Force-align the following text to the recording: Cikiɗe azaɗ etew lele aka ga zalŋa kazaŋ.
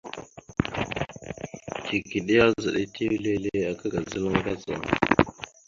Cikiɗe 1.85 2.35
azaɗ 2.45 2.75
etew 2.83 3.13
lele 3.23 3.49
aka 3.71 3.85
ga 3.93 3.99
zalŋa 4.09 4.39
kazaŋ. 4.45 4.81